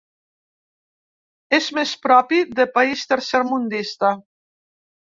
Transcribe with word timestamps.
És 1.59 1.69
més 1.79 1.93
propi 2.07 2.41
de 2.63 2.67
país 2.81 3.07
tercermundista. 3.15 4.15